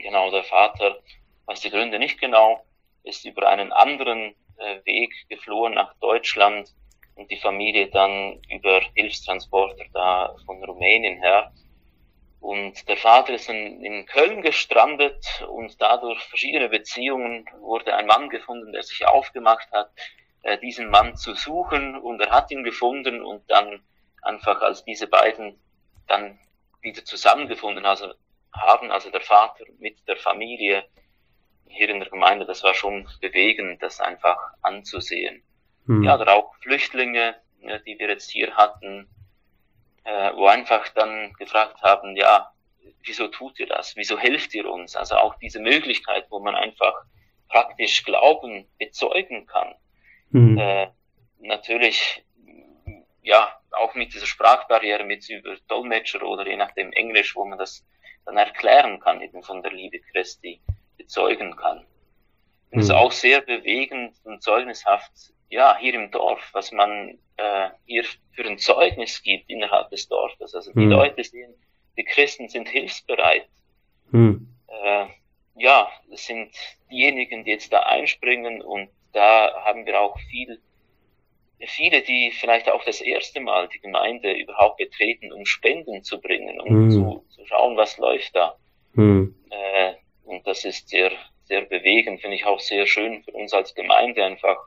genau 0.00 0.30
der 0.30 0.42
Vater, 0.42 1.02
weiß 1.44 1.60
die 1.60 1.68
Gründe 1.68 1.98
nicht 1.98 2.18
genau, 2.18 2.64
ist 3.02 3.26
über 3.26 3.46
einen 3.46 3.72
anderen 3.72 4.34
äh, 4.56 4.78
Weg 4.86 5.12
geflohen 5.28 5.74
nach 5.74 5.94
Deutschland 6.00 6.70
und 7.16 7.30
die 7.30 7.36
Familie 7.36 7.88
dann 7.90 8.40
über 8.48 8.80
Hilfstransporter 8.94 9.84
da 9.92 10.34
von 10.46 10.64
Rumänien 10.64 11.20
her. 11.20 11.52
Und 12.40 12.88
der 12.88 12.96
Vater 12.96 13.34
ist 13.34 13.50
in, 13.50 13.84
in 13.84 14.06
Köln 14.06 14.40
gestrandet 14.40 15.44
und 15.46 15.78
dadurch 15.82 16.22
verschiedene 16.24 16.70
Beziehungen 16.70 17.44
wurde 17.60 17.94
ein 17.96 18.06
Mann 18.06 18.30
gefunden, 18.30 18.72
der 18.72 18.82
sich 18.82 19.06
aufgemacht 19.06 19.70
hat, 19.72 19.90
äh, 20.46 20.58
diesen 20.58 20.90
Mann 20.90 21.16
zu 21.16 21.34
suchen 21.34 21.96
und 21.96 22.20
er 22.20 22.30
hat 22.30 22.52
ihn 22.52 22.62
gefunden 22.62 23.20
und 23.20 23.50
dann 23.50 23.82
einfach 24.22 24.62
als 24.62 24.84
diese 24.84 25.08
beiden 25.08 25.60
dann 26.06 26.38
wieder 26.82 27.04
zusammengefunden 27.04 27.84
also, 27.84 28.14
haben, 28.52 28.92
also 28.92 29.10
der 29.10 29.22
Vater 29.22 29.64
mit 29.78 30.06
der 30.06 30.16
Familie, 30.16 30.84
hier 31.66 31.88
in 31.88 31.98
der 31.98 32.08
Gemeinde, 32.08 32.46
das 32.46 32.62
war 32.62 32.74
schon 32.74 33.08
bewegend, 33.20 33.82
das 33.82 34.00
einfach 34.00 34.38
anzusehen. 34.62 35.42
Hm. 35.86 36.04
Ja, 36.04 36.16
oder 36.18 36.34
auch 36.34 36.54
Flüchtlinge, 36.62 37.34
die 37.84 37.98
wir 37.98 38.08
jetzt 38.08 38.30
hier 38.30 38.56
hatten, 38.56 39.08
äh, 40.04 40.32
wo 40.36 40.46
einfach 40.46 40.88
dann 40.90 41.32
gefragt 41.32 41.82
haben, 41.82 42.14
ja, 42.14 42.52
wieso 43.04 43.26
tut 43.26 43.58
ihr 43.58 43.66
das? 43.66 43.96
Wieso 43.96 44.16
helft 44.16 44.54
ihr 44.54 44.70
uns? 44.70 44.94
Also 44.94 45.16
auch 45.16 45.34
diese 45.40 45.58
Möglichkeit, 45.58 46.26
wo 46.30 46.38
man 46.38 46.54
einfach 46.54 46.94
praktisch 47.48 48.04
Glauben 48.04 48.68
bezeugen 48.78 49.46
kann. 49.46 49.74
Hm. 50.32 50.58
Äh, 50.58 50.88
natürlich, 51.40 52.24
ja, 53.22 53.60
auch 53.72 53.94
mit 53.94 54.14
dieser 54.14 54.26
Sprachbarriere, 54.26 55.04
mit 55.04 55.28
über 55.28 55.56
Dolmetscher 55.68 56.22
oder 56.22 56.46
je 56.46 56.56
nachdem 56.56 56.92
Englisch, 56.92 57.36
wo 57.36 57.44
man 57.44 57.58
das 57.58 57.84
dann 58.24 58.36
erklären 58.36 59.00
kann, 59.00 59.20
eben 59.20 59.42
von 59.42 59.62
der 59.62 59.72
Liebe 59.72 60.00
Christi 60.00 60.60
bezeugen 60.96 61.56
kann. 61.56 61.86
Und 62.70 62.80
es 62.80 62.86
ist 62.86 62.92
mhm. 62.92 62.98
auch 62.98 63.12
sehr 63.12 63.40
bewegend 63.40 64.14
und 64.24 64.42
zeugnishaft, 64.42 65.12
ja, 65.48 65.76
hier 65.78 65.94
im 65.94 66.10
Dorf, 66.10 66.50
was 66.52 66.72
man 66.72 67.18
äh, 67.36 67.70
hier 67.86 68.04
für 68.32 68.44
ein 68.44 68.58
Zeugnis 68.58 69.22
gibt 69.22 69.48
innerhalb 69.48 69.90
des 69.90 70.08
Dorfes. 70.08 70.54
Also 70.54 70.72
die 70.72 70.80
mhm. 70.80 70.90
Leute 70.90 71.22
sehen, 71.22 71.54
die 71.96 72.04
Christen 72.04 72.48
sind 72.48 72.68
hilfsbereit. 72.68 73.48
Mhm. 74.10 74.48
Äh, 74.66 75.06
ja, 75.54 75.88
das 76.10 76.26
sind 76.26 76.50
diejenigen, 76.90 77.44
die 77.44 77.52
jetzt 77.52 77.72
da 77.72 77.80
einspringen 77.80 78.60
und 78.60 78.90
da 79.12 79.64
haben 79.64 79.86
wir 79.86 80.00
auch 80.00 80.18
viel, 80.30 80.60
viele, 81.60 82.02
die 82.02 82.32
vielleicht 82.32 82.70
auch 82.70 82.84
das 82.84 83.00
erste 83.00 83.40
Mal 83.40 83.68
die 83.68 83.80
Gemeinde 83.80 84.32
überhaupt 84.32 84.78
betreten, 84.78 85.32
um 85.32 85.46
Spenden 85.46 86.02
zu 86.02 86.20
bringen, 86.20 86.60
um 86.60 86.86
mhm. 86.86 86.90
zu, 86.90 87.24
zu 87.30 87.46
schauen, 87.46 87.76
was 87.76 87.96
läuft 87.98 88.34
da. 88.34 88.56
Mhm. 88.94 89.34
Äh, 89.50 89.94
und 90.24 90.46
das 90.46 90.64
ist 90.64 90.88
sehr, 90.88 91.12
sehr 91.44 91.62
bewegend, 91.62 92.20
finde 92.20 92.36
ich 92.36 92.44
auch 92.44 92.60
sehr 92.60 92.86
schön 92.86 93.22
für 93.22 93.32
uns 93.32 93.52
als 93.52 93.74
Gemeinde 93.74 94.24
einfach 94.24 94.58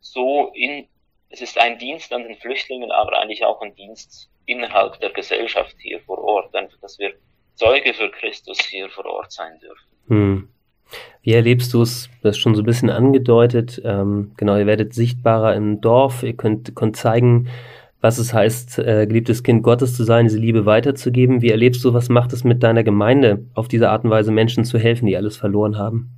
so 0.00 0.50
in, 0.54 0.88
es 1.28 1.40
ist 1.40 1.58
ein 1.58 1.78
Dienst 1.78 2.12
an 2.12 2.24
den 2.24 2.36
Flüchtlingen, 2.36 2.90
aber 2.90 3.18
eigentlich 3.18 3.44
auch 3.44 3.60
ein 3.60 3.74
Dienst 3.74 4.30
innerhalb 4.46 4.98
der 5.00 5.10
Gesellschaft 5.10 5.76
hier 5.78 6.00
vor 6.00 6.18
Ort, 6.18 6.54
einfach, 6.54 6.78
dass 6.80 6.98
wir 6.98 7.14
Zeuge 7.54 7.94
für 7.94 8.10
Christus 8.10 8.58
hier 8.60 8.88
vor 8.90 9.04
Ort 9.06 9.32
sein 9.32 9.58
dürfen. 9.60 9.88
Hm. 10.08 10.54
Wie 11.22 11.32
erlebst 11.32 11.74
du 11.74 11.82
es? 11.82 12.08
Das 12.22 12.36
ist 12.36 12.42
schon 12.42 12.54
so 12.54 12.62
ein 12.62 12.66
bisschen 12.66 12.90
angedeutet. 12.90 13.80
Ähm, 13.84 14.32
genau, 14.36 14.56
ihr 14.56 14.66
werdet 14.66 14.94
sichtbarer 14.94 15.54
im 15.54 15.80
Dorf. 15.80 16.22
Ihr 16.22 16.34
könnt, 16.34 16.74
könnt 16.74 16.96
zeigen, 16.96 17.50
was 18.00 18.16
es 18.18 18.32
heißt, 18.32 18.78
äh, 18.78 19.06
geliebtes 19.06 19.42
Kind 19.42 19.62
Gottes 19.62 19.94
zu 19.94 20.04
sein, 20.04 20.24
diese 20.24 20.38
Liebe 20.38 20.64
weiterzugeben. 20.64 21.42
Wie 21.42 21.50
erlebst 21.50 21.84
du, 21.84 21.92
was 21.92 22.08
macht 22.08 22.32
es 22.32 22.44
mit 22.44 22.62
deiner 22.62 22.82
Gemeinde, 22.82 23.44
auf 23.54 23.68
diese 23.68 23.90
Art 23.90 24.04
und 24.04 24.10
Weise 24.10 24.32
Menschen 24.32 24.64
zu 24.64 24.78
helfen, 24.78 25.06
die 25.06 25.16
alles 25.16 25.36
verloren 25.36 25.76
haben? 25.76 26.10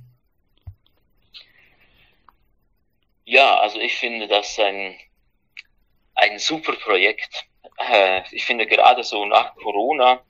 Ja, 3.25 3.59
also 3.59 3.79
ich 3.79 3.95
finde 3.95 4.27
das 4.27 4.57
ein, 4.59 4.93
ein 6.15 6.39
super 6.39 6.73
Projekt. 6.73 7.45
Äh, 7.77 8.21
ich 8.31 8.45
finde 8.45 8.65
gerade 8.65 9.03
so 9.03 9.25
nach 9.25 9.55
Corona, 9.55 10.21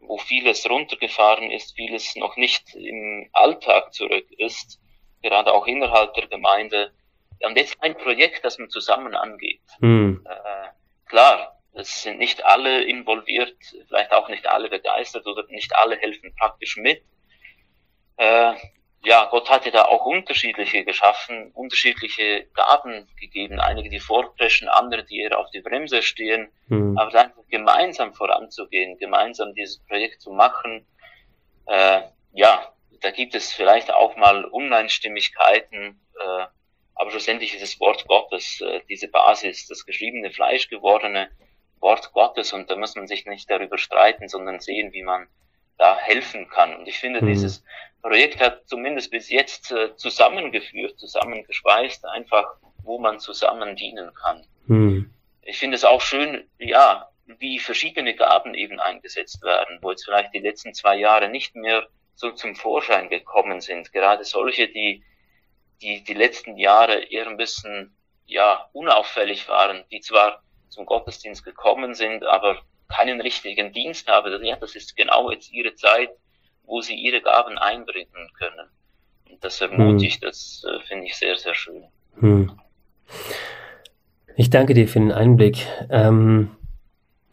wo 0.00 0.18
vieles 0.18 0.68
runtergefahren 0.68 1.50
ist, 1.50 1.74
vieles 1.74 2.16
noch 2.16 2.36
nicht 2.36 2.74
im 2.74 3.28
Alltag 3.32 3.92
zurück 3.92 4.26
ist, 4.38 4.80
gerade 5.22 5.52
auch 5.52 5.66
innerhalb 5.66 6.14
der 6.14 6.26
Gemeinde, 6.28 6.92
und 7.40 7.56
jetzt 7.56 7.80
ein 7.82 7.96
Projekt, 7.96 8.44
das 8.44 8.58
man 8.58 8.68
zusammen 8.68 9.14
angeht. 9.14 9.62
Hm. 9.80 10.26
Äh, 10.28 10.68
klar, 11.08 11.60
es 11.72 12.02
sind 12.02 12.18
nicht 12.18 12.44
alle 12.44 12.82
involviert, 12.82 13.56
vielleicht 13.86 14.12
auch 14.12 14.28
nicht 14.28 14.46
alle 14.46 14.68
begeistert 14.68 15.26
oder 15.26 15.44
nicht 15.48 15.74
alle 15.76 15.96
helfen 15.96 16.34
praktisch 16.36 16.76
mit. 16.76 17.02
Äh, 18.16 18.54
ja, 19.04 19.26
Gott 19.26 19.48
hatte 19.48 19.70
da 19.70 19.84
auch 19.84 20.04
unterschiedliche 20.06 20.84
geschaffen, 20.84 21.52
unterschiedliche 21.52 22.46
Gaben 22.54 23.08
gegeben. 23.18 23.60
Einige, 23.60 23.90
die 23.90 24.00
vorpreschen, 24.00 24.68
andere, 24.68 25.04
die 25.04 25.20
eher 25.20 25.38
auf 25.38 25.50
die 25.50 25.60
Bremse 25.60 26.02
stehen. 26.02 26.50
Mhm. 26.66 26.98
Aber 26.98 27.10
dann 27.10 27.32
gemeinsam 27.48 28.12
voranzugehen, 28.12 28.98
gemeinsam 28.98 29.54
dieses 29.54 29.78
Projekt 29.86 30.20
zu 30.20 30.32
machen, 30.32 30.86
äh, 31.66 32.02
ja, 32.32 32.72
da 33.00 33.10
gibt 33.10 33.34
es 33.34 33.52
vielleicht 33.52 33.92
auch 33.92 34.16
mal 34.16 34.44
Uneinstimmigkeiten, 34.44 36.00
äh, 36.20 36.46
aber 36.94 37.10
schlussendlich 37.10 37.54
ist 37.54 37.62
das 37.62 37.78
Wort 37.78 38.06
Gottes 38.08 38.60
äh, 38.60 38.80
diese 38.88 39.08
Basis, 39.08 39.68
das 39.68 39.86
geschriebene 39.86 40.30
Fleisch 40.30 40.68
gewordene 40.68 41.30
Wort 41.80 42.12
Gottes 42.12 42.52
und 42.52 42.68
da 42.70 42.76
muss 42.76 42.96
man 42.96 43.06
sich 43.06 43.26
nicht 43.26 43.48
darüber 43.48 43.78
streiten, 43.78 44.28
sondern 44.28 44.58
sehen, 44.58 44.92
wie 44.92 45.04
man 45.04 45.28
da 45.76 45.96
helfen 45.96 46.48
kann. 46.48 46.74
Und 46.74 46.88
ich 46.88 46.98
finde, 46.98 47.22
mhm. 47.22 47.28
dieses 47.28 47.62
Projekt 48.02 48.40
hat 48.40 48.68
zumindest 48.68 49.10
bis 49.10 49.28
jetzt 49.28 49.72
äh, 49.72 49.94
zusammengeführt, 49.96 50.98
zusammengeschweißt, 50.98 52.06
einfach, 52.06 52.56
wo 52.82 52.98
man 52.98 53.18
zusammen 53.18 53.76
dienen 53.76 54.12
kann. 54.14 54.46
Mhm. 54.66 55.14
Ich 55.42 55.58
finde 55.58 55.76
es 55.76 55.84
auch 55.84 56.00
schön, 56.00 56.48
ja, 56.58 57.08
wie 57.38 57.58
verschiedene 57.58 58.14
Gaben 58.14 58.54
eben 58.54 58.80
eingesetzt 58.80 59.42
werden, 59.42 59.78
wo 59.82 59.90
jetzt 59.90 60.04
vielleicht 60.04 60.32
die 60.34 60.40
letzten 60.40 60.74
zwei 60.74 60.96
Jahre 60.96 61.28
nicht 61.28 61.54
mehr 61.54 61.86
so 62.14 62.30
zum 62.32 62.56
Vorschein 62.56 63.08
gekommen 63.08 63.60
sind. 63.60 63.92
Gerade 63.92 64.24
solche, 64.24 64.68
die, 64.68 65.04
die 65.82 66.02
die 66.04 66.14
letzten 66.14 66.56
Jahre 66.56 67.04
eher 67.04 67.28
ein 67.28 67.36
bisschen, 67.36 67.96
ja, 68.26 68.68
unauffällig 68.72 69.48
waren, 69.48 69.84
die 69.90 70.00
zwar 70.00 70.42
zum 70.68 70.86
Gottesdienst 70.86 71.44
gekommen 71.44 71.94
sind, 71.94 72.24
aber 72.24 72.62
keinen 72.88 73.20
richtigen 73.20 73.72
Dienst 73.72 74.08
haben. 74.08 74.44
Ja, 74.44 74.56
das 74.56 74.74
ist 74.74 74.96
genau 74.96 75.30
jetzt 75.30 75.52
ihre 75.52 75.74
Zeit, 75.74 76.10
wo 76.68 76.80
sie 76.80 76.94
ihre 76.94 77.20
Gaben 77.20 77.58
einbringen 77.58 78.30
können. 78.38 78.68
Und 79.30 79.42
das 79.42 79.60
ermutigt, 79.60 80.22
hm. 80.22 80.28
das 80.28 80.64
äh, 80.68 80.80
finde 80.86 81.06
ich 81.06 81.16
sehr, 81.16 81.36
sehr 81.36 81.54
schön. 81.54 81.84
Hm. 82.20 82.52
Ich 84.36 84.50
danke 84.50 84.74
dir 84.74 84.86
für 84.86 85.00
den 85.00 85.10
Einblick. 85.12 85.66
Ähm, 85.90 86.50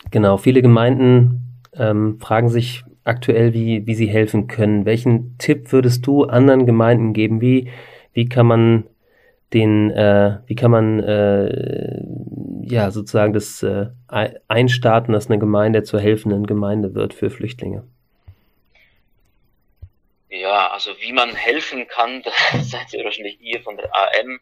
genau, 0.09 0.37
viele 0.37 0.61
Gemeinden 0.61 1.61
ähm, 1.73 2.19
fragen 2.19 2.49
sich 2.49 2.83
aktuell, 3.03 3.53
wie, 3.53 3.85
wie 3.85 3.95
sie 3.95 4.07
helfen 4.07 4.47
können. 4.47 4.85
Welchen 4.85 5.37
Tipp 5.37 5.71
würdest 5.71 6.07
du 6.07 6.23
anderen 6.23 6.65
Gemeinden 6.65 7.13
geben? 7.13 7.41
Wie, 7.41 7.69
wie 8.13 8.27
kann 8.27 8.47
man 8.47 8.85
den, 9.53 9.91
äh, 9.91 10.39
wie 10.47 10.55
kann 10.55 10.71
man 10.71 10.99
äh, 10.99 12.01
ja 12.61 12.89
sozusagen 12.89 13.33
das 13.33 13.61
äh, 13.61 13.87
einstarten, 14.47 15.13
dass 15.13 15.29
eine 15.29 15.39
Gemeinde 15.39 15.83
zur 15.83 15.99
helfenden 15.99 16.47
Gemeinde 16.47 16.95
wird 16.95 17.13
für 17.13 17.29
Flüchtlinge? 17.29 17.83
Ja, 20.35 20.71
also 20.71 20.91
wie 20.99 21.13
man 21.13 21.33
helfen 21.33 21.87
kann, 21.87 22.21
da 22.23 22.31
seid 22.61 22.93
ihr 22.93 23.03
wahrscheinlich 23.03 23.41
ihr 23.41 23.61
von 23.61 23.77
der 23.77 23.89
AM 23.95 24.39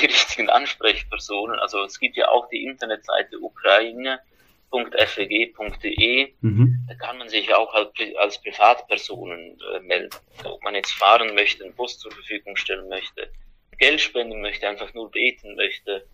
die 0.00 0.06
richtigen 0.06 0.48
Ansprechpersonen. 0.50 1.58
Also 1.58 1.82
es 1.84 1.98
gibt 1.98 2.16
ja 2.16 2.28
auch 2.28 2.48
die 2.48 2.64
Internetseite 2.64 3.40
ukraine.feg.de. 3.40 6.34
Mhm. 6.40 6.86
Da 6.88 6.94
kann 6.94 7.18
man 7.18 7.28
sich 7.28 7.54
auch 7.54 7.74
als, 7.74 7.90
als 8.18 8.40
Privatpersonen 8.42 9.58
äh, 9.74 9.80
melden. 9.80 10.16
Ob 10.44 10.62
man 10.62 10.74
jetzt 10.74 10.92
fahren 10.92 11.34
möchte, 11.34 11.64
einen 11.64 11.74
Bus 11.74 11.98
zur 11.98 12.12
Verfügung 12.12 12.56
stellen 12.56 12.88
möchte, 12.88 13.30
Geld 13.78 14.00
spenden 14.00 14.40
möchte, 14.40 14.66
einfach 14.68 14.94
nur 14.94 15.10
beten 15.10 15.56
möchte, 15.56 16.06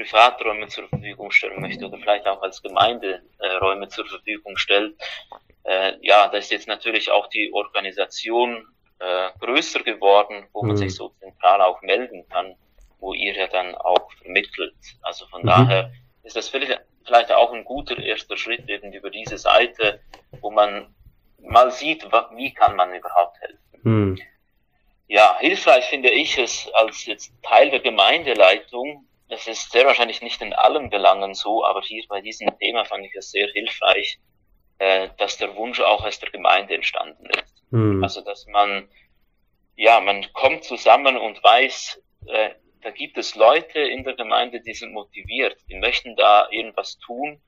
Privaträume 0.00 0.68
zur 0.68 0.88
Verfügung 0.88 1.30
stellen 1.30 1.60
möchte 1.60 1.86
oder 1.86 1.98
vielleicht 1.98 2.26
auch 2.26 2.40
als 2.42 2.62
Gemeinde 2.62 3.22
äh, 3.38 3.46
Räume 3.56 3.88
zur 3.88 4.06
Verfügung 4.06 4.56
stellt, 4.56 4.96
äh, 5.64 5.92
ja, 6.00 6.28
da 6.28 6.38
ist 6.38 6.50
jetzt 6.50 6.68
natürlich 6.68 7.10
auch 7.10 7.26
die 7.28 7.52
Organisation 7.52 8.66
äh, 8.98 9.30
größer 9.40 9.80
geworden, 9.80 10.46
wo 10.52 10.62
mhm. 10.62 10.68
man 10.68 10.76
sich 10.76 10.94
so 10.94 11.10
zentral 11.20 11.60
auch 11.60 11.82
melden 11.82 12.26
kann, 12.28 12.54
wo 12.98 13.12
ihr 13.12 13.34
ja 13.34 13.46
dann 13.46 13.74
auch 13.74 14.10
vermittelt. 14.22 14.74
Also 15.02 15.26
von 15.26 15.42
mhm. 15.42 15.46
daher 15.46 15.92
ist 16.22 16.36
das 16.36 16.48
vielleicht, 16.48 16.80
vielleicht 17.04 17.32
auch 17.32 17.52
ein 17.52 17.64
guter 17.64 17.98
erster 17.98 18.36
Schritt 18.36 18.68
eben 18.68 18.92
über 18.92 19.10
diese 19.10 19.36
Seite, 19.36 20.00
wo 20.40 20.50
man 20.50 20.94
mal 21.42 21.70
sieht, 21.70 22.06
wie 22.36 22.52
kann 22.54 22.76
man 22.76 22.94
überhaupt 22.94 23.38
helfen. 23.40 23.58
Mhm. 23.82 24.18
Ja, 25.08 25.36
hilfreich 25.40 25.86
finde 25.86 26.10
ich 26.10 26.38
es 26.38 26.70
als 26.72 27.04
jetzt 27.04 27.32
Teil 27.42 27.70
der 27.70 27.80
Gemeindeleitung. 27.80 29.06
Das 29.30 29.46
ist 29.46 29.70
sehr 29.70 29.86
wahrscheinlich 29.86 30.22
nicht 30.22 30.42
in 30.42 30.52
allen 30.52 30.90
Belangen 30.90 31.34
so, 31.34 31.64
aber 31.64 31.82
hier 31.82 32.02
bei 32.08 32.20
diesem 32.20 32.48
Thema 32.58 32.84
fand 32.84 33.06
ich 33.06 33.14
es 33.14 33.30
sehr 33.30 33.46
hilfreich, 33.46 34.18
äh, 34.78 35.08
dass 35.18 35.38
der 35.38 35.54
Wunsch 35.54 35.80
auch 35.80 36.04
aus 36.04 36.18
der 36.18 36.30
Gemeinde 36.30 36.74
entstanden 36.74 37.26
ist. 37.26 37.62
Mhm. 37.70 38.02
Also 38.02 38.22
dass 38.22 38.46
man, 38.46 38.88
ja, 39.76 40.00
man 40.00 40.32
kommt 40.32 40.64
zusammen 40.64 41.16
und 41.16 41.42
weiß, 41.44 42.02
äh, 42.26 42.50
da 42.82 42.90
gibt 42.90 43.18
es 43.18 43.36
Leute 43.36 43.78
in 43.78 44.02
der 44.02 44.14
Gemeinde, 44.14 44.62
die 44.62 44.74
sind 44.74 44.92
motiviert, 44.92 45.56
die 45.68 45.76
möchten 45.76 46.16
da 46.16 46.48
irgendwas 46.50 46.98
tun. 46.98 47.40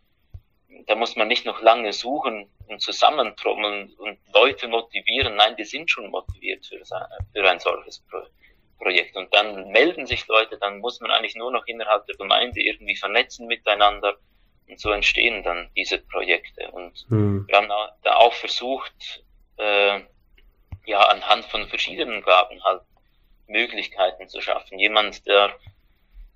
Da 0.87 0.95
muss 0.95 1.17
man 1.17 1.27
nicht 1.27 1.45
noch 1.45 1.63
lange 1.63 1.93
suchen 1.93 2.49
und 2.69 2.81
zusammentrommeln 2.81 3.93
und 3.99 4.19
Leute 4.33 4.69
motivieren. 4.69 5.35
Nein, 5.35 5.57
die 5.57 5.65
sind 5.65 5.91
schon 5.91 6.11
motiviert 6.11 6.65
für, 6.65 6.81
für 6.85 7.51
ein 7.51 7.59
solches 7.59 8.01
Pro 8.09 8.23
Projekt. 8.83 9.17
Und 9.17 9.33
dann 9.33 9.69
melden 9.69 10.07
sich 10.07 10.27
Leute, 10.27 10.59
dann 10.59 10.81
muss 10.81 11.01
man 11.01 11.11
eigentlich 11.11 11.37
nur 11.37 11.53
noch 11.53 11.67
innerhalb 11.67 12.07
der 12.07 12.17
Gemeinde 12.17 12.61
irgendwie 12.61 12.97
vernetzen 12.97 13.47
miteinander 13.47 14.17
und 14.69 14.81
so 14.81 14.91
entstehen 14.91 15.43
dann 15.43 15.71
diese 15.77 15.99
Projekte. 15.99 16.71
Und 16.73 17.07
hm. 17.09 17.47
wir 17.47 17.57
haben 17.57 17.69
da 18.03 18.17
auch 18.17 18.35
versucht, 18.35 19.25
äh, 19.59 20.01
ja, 20.87 21.01
anhand 21.01 21.45
von 21.47 21.69
verschiedenen 21.69 22.23
Gaben 22.23 22.63
halt 22.65 22.83
Möglichkeiten 23.47 24.29
zu 24.29 24.41
schaffen. 24.41 24.79
Jemand, 24.79 25.27
der 25.27 25.55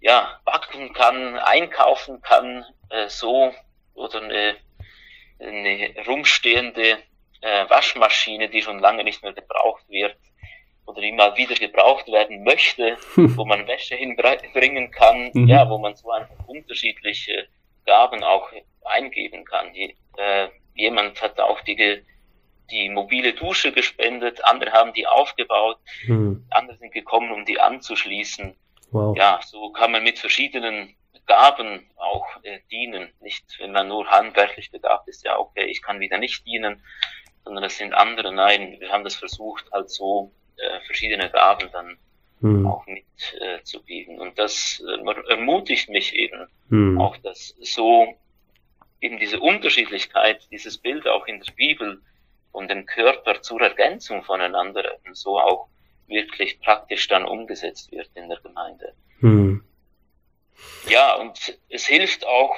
ja 0.00 0.40
backen 0.44 0.92
kann, 0.92 1.38
einkaufen 1.38 2.20
kann, 2.20 2.64
äh, 2.90 3.08
so 3.08 3.54
oder 3.94 4.22
eine, 4.22 4.56
eine 5.40 5.94
rumstehende 6.06 6.98
äh, 7.40 7.68
Waschmaschine, 7.68 8.48
die 8.48 8.62
schon 8.62 8.78
lange 8.78 9.02
nicht 9.02 9.22
mehr 9.22 9.32
gebraucht 9.32 9.88
wird 9.88 10.16
oder 10.86 11.00
die 11.00 11.12
mal 11.12 11.36
wieder 11.36 11.54
gebraucht 11.54 12.06
werden 12.08 12.44
möchte, 12.44 12.96
wo 13.16 13.44
man 13.44 13.66
Wäsche 13.66 13.96
hinbringen 13.96 14.90
kann, 14.90 15.30
mhm. 15.34 15.48
ja, 15.48 15.68
wo 15.68 15.78
man 15.78 15.94
so 15.96 16.10
einfach 16.10 16.46
unterschiedliche 16.46 17.48
Gaben 17.84 18.22
auch 18.24 18.50
eingeben 18.84 19.44
kann. 19.44 19.72
Die, 19.72 19.96
äh, 20.16 20.48
jemand 20.74 21.20
hat 21.20 21.40
auch 21.40 21.60
die, 21.62 22.02
die 22.70 22.88
mobile 22.88 23.34
Dusche 23.34 23.72
gespendet, 23.72 24.44
andere 24.44 24.72
haben 24.72 24.92
die 24.92 25.06
aufgebaut, 25.06 25.78
hm. 26.04 26.46
andere 26.50 26.76
sind 26.78 26.92
gekommen, 26.92 27.30
um 27.30 27.44
die 27.44 27.60
anzuschließen. 27.60 28.56
Wow. 28.90 29.16
Ja, 29.16 29.40
so 29.44 29.70
kann 29.70 29.92
man 29.92 30.04
mit 30.04 30.18
verschiedenen 30.18 30.96
Gaben 31.26 31.90
auch 31.96 32.26
äh, 32.42 32.60
dienen. 32.70 33.12
Nicht, 33.20 33.44
wenn 33.58 33.72
man 33.72 33.88
nur 33.88 34.08
handwerklich 34.08 34.70
begabt 34.70 35.08
ist, 35.08 35.24
ja, 35.24 35.38
okay, 35.38 35.66
ich 35.66 35.82
kann 35.82 36.00
wieder 36.00 36.18
nicht 36.18 36.46
dienen, 36.46 36.82
sondern 37.44 37.64
es 37.64 37.76
sind 37.76 37.94
andere. 37.94 38.32
Nein, 38.32 38.76
wir 38.78 38.90
haben 38.90 39.04
das 39.04 39.16
versucht, 39.16 39.70
halt 39.72 39.90
so 39.90 40.32
äh, 40.56 40.80
verschiedene 40.86 41.30
Gaben 41.30 41.68
dann 41.72 41.98
hm. 42.40 42.66
auch 42.66 42.86
mitzugeben. 42.86 44.16
Äh, 44.16 44.20
und 44.20 44.38
das 44.38 44.82
äh, 44.86 45.30
ermutigt 45.30 45.88
mich 45.88 46.14
eben 46.14 46.46
hm. 46.68 47.00
auch, 47.00 47.16
dass 47.18 47.54
so 47.60 48.14
eben 49.00 49.18
diese 49.18 49.40
Unterschiedlichkeit, 49.40 50.48
dieses 50.50 50.78
Bild 50.78 51.06
auch 51.06 51.26
in 51.26 51.40
der 51.40 51.52
Bibel 51.52 52.00
von 52.52 52.68
dem 52.68 52.86
Körper 52.86 53.42
zur 53.42 53.60
Ergänzung 53.60 54.24
voneinander 54.24 54.98
so 55.12 55.38
auch 55.38 55.68
wirklich 56.06 56.60
praktisch 56.60 57.08
dann 57.08 57.24
umgesetzt 57.24 57.92
wird 57.92 58.08
in 58.14 58.28
der 58.28 58.38
Gemeinde. 58.40 58.94
Hm. 59.20 59.64
Ja, 60.88 61.14
und 61.16 61.58
es 61.68 61.86
hilft 61.86 62.26
auch, 62.26 62.56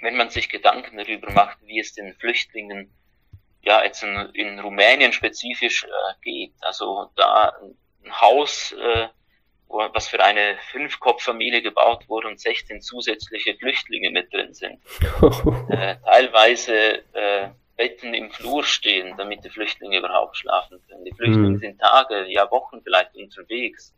wenn 0.00 0.16
man 0.16 0.30
sich 0.30 0.48
Gedanken 0.48 0.96
darüber 0.96 1.30
macht, 1.32 1.58
wie 1.66 1.78
es 1.78 1.92
den 1.92 2.14
Flüchtlingen 2.14 2.90
ja 3.62 3.82
jetzt 3.84 4.02
in, 4.02 4.16
in 4.34 4.58
Rumänien 4.58 5.12
spezifisch 5.12 5.84
äh, 5.84 5.88
geht. 6.22 6.52
Also 6.60 7.10
da 7.16 7.52
ein 8.04 8.20
Haus, 8.20 8.72
äh, 8.72 9.08
was 9.68 10.08
für 10.08 10.22
eine 10.22 10.58
Fünfkopffamilie 10.70 11.62
gebaut 11.62 12.08
wurde 12.08 12.28
und 12.28 12.38
16 12.38 12.82
zusätzliche 12.82 13.54
Flüchtlinge 13.54 14.10
mit 14.10 14.32
drin 14.32 14.52
sind. 14.52 14.80
äh, 15.70 15.96
teilweise 16.04 17.02
äh, 17.14 17.48
Betten 17.76 18.12
im 18.12 18.30
Flur 18.30 18.64
stehen, 18.64 19.16
damit 19.16 19.44
die 19.44 19.50
Flüchtlinge 19.50 19.98
überhaupt 19.98 20.36
schlafen 20.36 20.80
können. 20.88 21.04
Die 21.04 21.12
Flüchtlinge 21.12 21.50
mhm. 21.50 21.58
sind 21.58 21.80
Tage, 21.80 22.26
ja 22.26 22.50
Wochen 22.50 22.82
vielleicht 22.82 23.14
unterwegs. 23.16 23.94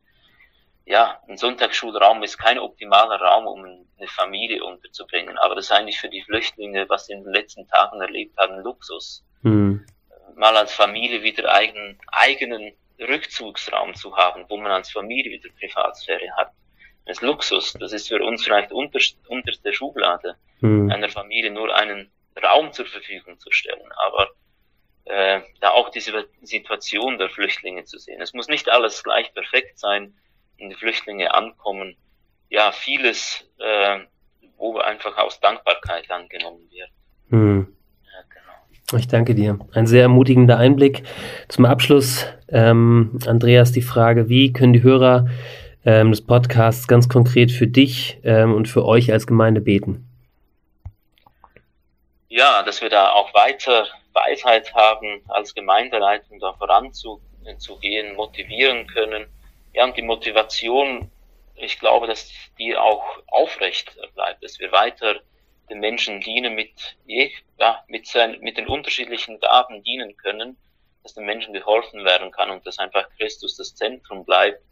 ja, 0.87 1.21
ein 1.26 1.38
Sonntagsschulraum 1.38 2.23
ist 2.23 2.38
kein 2.38 2.59
optimaler 2.59 3.21
Raum, 3.21 3.47
um 3.47 3.64
eine 3.64 4.09
Familie 4.09 4.62
unterzubringen, 4.62 5.38
aber 5.38 5.54
das 5.54 5.66
ist 5.66 5.73
eigentlich 5.73 5.99
für 5.99 6.11
die 6.11 6.23
Flüchtlinge, 6.23 6.88
was 6.88 7.06
sie 7.06 7.14
in 7.14 7.25
den 7.25 7.33
letzten 7.33 7.66
Tagen 7.66 8.00
erlebt 8.00 8.37
haben, 8.37 8.61
Luxus. 8.61 9.25
Mhm. 9.45 9.87
Mal 10.37 10.57
als 10.57 10.73
Familie 10.75 11.23
wieder 11.23 11.53
eigenen, 11.53 11.99
eigenen 12.09 12.73
Rückzugsraum 12.99 13.95
zu 13.95 14.17
haben, 14.17 14.45
wo 14.49 14.57
man 14.57 14.73
als 14.73 14.91
Familie 14.91 15.31
wieder 15.31 15.49
Privatsphäre 15.59 16.29
hat. 16.37 16.51
Das 17.07 17.19
ist 17.19 17.23
Luxus. 17.23 17.73
Das 17.75 17.93
ist 17.93 18.09
für 18.09 18.23
uns 18.23 18.43
vielleicht 18.43 18.73
unter, 18.73 18.99
der 19.65 19.73
Schublade, 19.73 20.37
mhm. 20.61 20.91
einer 20.91 21.09
Familie 21.09 21.51
nur 21.51 21.75
einen 21.75 22.11
Raum 22.43 22.73
zur 22.73 22.87
Verfügung 22.87 23.39
zu 23.39 23.51
stellen. 23.53 23.93
Aber 24.07 24.31
äh, 25.05 25.43
da 25.61 25.71
auch 25.71 25.91
diese 25.91 26.27
Situation 26.43 27.19
der 27.19 27.29
Flüchtlinge 27.29 27.85
zu 27.85 27.99
sehen. 27.99 28.23
Es 28.23 28.33
muss 28.33 28.49
nicht 28.49 28.71
alles 28.71 29.05
gleich 29.05 29.33
perfekt 29.35 29.79
sein, 29.79 30.17
wenn 30.59 30.71
die 30.71 30.77
Flüchtlinge 30.77 31.35
ankommen. 31.35 31.97
Ja, 32.49 32.73
vieles, 32.73 33.49
äh, 33.59 34.01
wo 34.57 34.79
einfach 34.79 35.17
aus 35.19 35.41
Dankbarkeit 35.41 36.11
angenommen 36.11 36.71
wird. 36.71 36.91
Mhm. 37.29 37.77
Ich 38.93 39.09
danke 39.09 39.35
dir. 39.35 39.59
Ein 39.73 39.87
sehr 39.87 40.03
ermutigender 40.03 40.59
Einblick. 40.59 41.05
Zum 41.49 41.64
Abschluss, 41.64 42.26
ähm, 42.49 43.19
Andreas, 43.26 43.73
die 43.73 43.83
Frage, 43.83 44.29
wie 44.29 44.53
können 44.53 44.75
die 44.75 44.83
Hörer 44.83 45.26
ähm, 45.87 46.11
des 46.11 46.25
Podcasts 46.25 46.87
ganz 46.87 47.09
konkret 47.09 47.50
für 47.50 47.67
dich 47.67 48.19
ähm, 48.25 48.55
und 48.55 48.69
für 48.69 48.85
euch 48.85 49.11
als 49.11 49.26
Gemeinde 49.26 49.62
beten? 49.62 50.07
Ja, 52.29 52.62
dass 52.62 52.83
wir 52.83 52.91
da 52.91 53.11
auch 53.11 53.33
weiter 53.33 53.87
Weisheit 54.12 54.75
haben, 54.75 55.23
als 55.29 55.55
Gemeindeleitung 55.55 56.38
da 56.38 56.53
voranzugehen, 56.53 58.14
motivieren 58.17 58.87
können. 58.87 59.26
Ja, 59.73 59.85
und 59.85 59.97
die 59.97 60.03
Motivation, 60.03 61.11
ich 61.57 61.79
glaube, 61.81 62.07
dass 62.07 62.31
die 62.59 62.76
auch 62.76 63.03
aufrecht 63.29 63.97
bleibt, 64.14 64.45
dass 64.45 64.61
wir 64.61 64.71
weiter 64.73 65.21
den 65.71 65.80
Menschen 65.80 66.21
dienen 66.21 66.54
mit, 66.54 66.97
ja, 67.06 67.85
mit, 67.88 68.06
sein, 68.06 68.38
mit 68.40 68.56
den 68.56 68.66
unterschiedlichen 68.66 69.40
Gaben 69.40 69.83
dienen 69.83 70.16
können, 70.16 70.56
dass 71.02 71.14
den 71.14 71.25
Menschen 71.25 71.52
geholfen 71.52 72.04
werden 72.04 72.30
kann 72.30 72.50
und 72.50 72.66
dass 72.66 72.78
einfach 72.78 73.09
Christus 73.18 73.56
das 73.56 73.75
Zentrum 73.75 74.25
bleibt, 74.25 74.62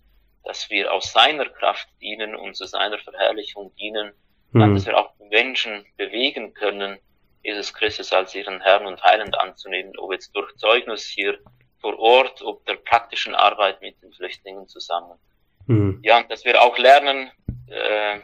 dass 0.44 0.68
wir 0.70 0.92
aus 0.92 1.12
seiner 1.12 1.48
Kraft 1.48 1.88
dienen 2.00 2.34
und 2.34 2.56
zu 2.56 2.64
seiner 2.66 2.98
Verherrlichung 2.98 3.74
dienen, 3.76 4.12
mhm. 4.52 4.74
dass 4.74 4.86
wir 4.86 4.98
auch 4.98 5.12
Menschen 5.30 5.84
bewegen 5.96 6.54
können, 6.54 6.98
Jesus 7.42 7.74
Christus 7.74 8.12
als 8.12 8.34
ihren 8.34 8.60
Herrn 8.60 8.86
und 8.86 9.02
Heiland 9.02 9.38
anzunehmen, 9.38 9.92
ob 9.98 10.12
jetzt 10.12 10.34
durch 10.34 10.54
Zeugnis 10.56 11.06
hier 11.06 11.38
vor 11.80 11.98
Ort, 11.98 12.40
ob 12.42 12.64
der 12.66 12.76
praktischen 12.76 13.34
Arbeit 13.34 13.80
mit 13.80 14.00
den 14.02 14.12
Flüchtlingen 14.12 14.68
zusammen. 14.68 15.18
Mhm. 15.66 16.00
Ja, 16.02 16.18
und 16.18 16.30
dass 16.30 16.44
wir 16.44 16.60
auch 16.62 16.78
lernen, 16.78 17.30
äh, 17.68 18.20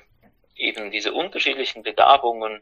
eben 0.59 0.91
diese 0.91 1.12
unterschiedlichen 1.12 1.83
Begabungen 1.83 2.61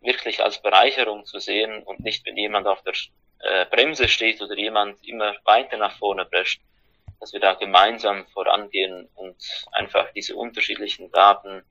wirklich 0.00 0.42
als 0.42 0.60
Bereicherung 0.60 1.24
zu 1.24 1.38
sehen 1.38 1.82
und 1.82 2.00
nicht, 2.00 2.26
wenn 2.26 2.36
jemand 2.36 2.66
auf 2.66 2.82
der 2.82 2.92
äh, 3.40 3.66
Bremse 3.66 4.08
steht 4.08 4.40
oder 4.42 4.56
jemand 4.56 4.96
immer 5.06 5.34
weiter 5.44 5.76
nach 5.76 5.96
vorne 5.98 6.24
prescht, 6.24 6.60
dass 7.20 7.32
wir 7.32 7.40
da 7.40 7.54
gemeinsam 7.54 8.26
vorangehen 8.32 9.08
und 9.14 9.36
einfach 9.72 10.12
diese 10.14 10.36
unterschiedlichen 10.36 11.10
Gaben 11.10 11.62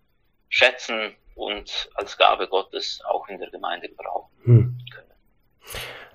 schätzen 0.50 1.15
und 1.36 1.89
als 1.96 2.18
Gabe 2.18 2.48
Gottes 2.48 3.01
auch 3.08 3.27
in 3.27 3.39
der 3.39 3.50
Gemeinde 3.50 3.89
gebrauchen 3.89 4.32
hm. 4.44 4.77
können. 4.94 5.12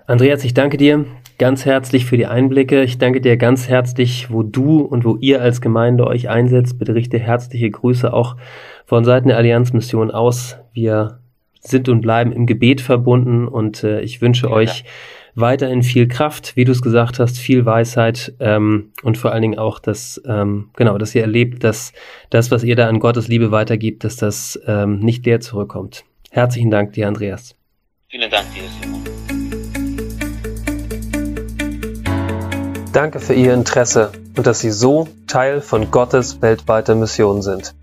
Andreas, 0.07 0.43
ich 0.43 0.55
danke 0.55 0.77
dir 0.77 1.05
ganz 1.38 1.67
herzlich 1.67 2.07
für 2.07 2.17
die 2.17 2.27
Einblicke. 2.27 2.83
Ich 2.83 2.99
danke 2.99 3.21
dir 3.21 3.37
ganz 3.37 3.69
herzlich, 3.69 4.31
wo 4.31 4.43
du 4.43 4.81
und 4.81 5.05
wo 5.05 5.17
ihr 5.17 5.43
als 5.43 5.61
Gemeinde 5.61 6.07
euch 6.07 6.29
einsetzt. 6.29 6.79
Bitte 6.79 6.95
richte 6.95 7.19
herzliche 7.19 7.71
Grüße 7.71 8.12
auch 8.12 8.37
von 8.88 9.04
Seiten 9.04 9.28
der 9.28 9.37
Allianzmission 9.37 10.11
aus. 10.11 10.57
Wir 10.73 11.21
sind 11.61 11.90
und 11.90 12.00
bleiben 12.00 12.33
im 12.33 12.47
Gebet 12.47 12.80
verbunden 12.80 13.47
und 13.47 13.85
äh, 13.85 14.00
ich 14.00 14.23
wünsche 14.23 14.47
ja, 14.47 14.52
euch 14.52 14.85
weiterhin 15.35 15.83
viel 15.83 16.09
Kraft, 16.09 16.57
wie 16.57 16.64
du 16.64 16.72
es 16.72 16.81
gesagt 16.81 17.18
hast, 17.18 17.38
viel 17.38 17.66
Weisheit 17.66 18.33
ähm, 18.40 18.92
und 19.03 19.18
vor 19.18 19.33
allen 19.33 19.42
Dingen 19.42 19.59
auch, 19.59 19.79
dass 19.79 20.22
ähm, 20.24 20.70
genau, 20.74 20.96
dass 20.96 21.14
ihr 21.14 21.20
erlebt, 21.20 21.64
dass 21.64 21.92
das, 22.31 22.51
was 22.51 22.64
ihr 22.64 22.77
da 22.77 22.88
an 22.88 22.98
Gottes 22.98 23.29
Liebe 23.29 23.51
weitergibt, 23.51 24.05
dass 24.05 24.16
das 24.16 24.59
ähm, 24.66 25.01
nicht 25.01 25.27
leer 25.27 25.40
zurückkommt. 25.40 26.05
Herzlichen 26.31 26.70
Dank 26.70 26.94
dir, 26.94 27.09
Andreas. 27.09 27.55
Vielen 28.09 28.31
Dank 28.31 28.46
dir, 28.55 28.62
Simon. 28.81 29.03
Danke 32.94 33.20
für 33.20 33.35
Ihr 33.35 33.53
Interesse 33.53 34.12
und 34.35 34.46
dass 34.46 34.61
Sie 34.61 34.70
so 34.70 35.09
Teil 35.27 35.61
von 35.61 35.90
Gottes 35.90 36.40
weltweiter 36.40 36.94
Mission 36.94 37.42
sind. 37.42 37.74